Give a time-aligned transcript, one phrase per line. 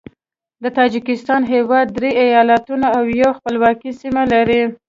[0.63, 4.61] د تاجکستان هیواد درې ایالتونه او یوه خپلواکه سیمه لري.